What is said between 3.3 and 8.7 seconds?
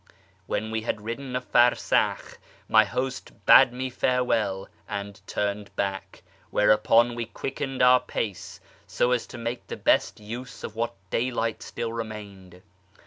bade me farewell and turned back, whereupon we quickened our pace